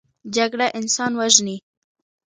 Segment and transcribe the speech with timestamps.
[0.35, 1.57] جګړه انسان وژني